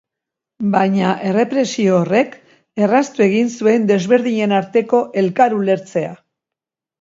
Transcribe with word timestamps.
Baina 0.75 1.09
errepresio 1.31 1.91
horrek 1.97 2.33
erraztu 2.85 3.23
egin 3.27 3.51
zuen 3.59 3.85
desberdinen 3.93 4.57
arteko 4.63 5.03
elkar 5.25 5.55
ulertzea. 5.61 6.17